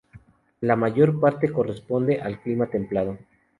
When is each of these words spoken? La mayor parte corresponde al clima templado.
La 0.61 0.75
mayor 0.75 1.19
parte 1.19 1.51
corresponde 1.51 2.19
al 2.21 2.41
clima 2.41 2.65
templado. 2.65 3.19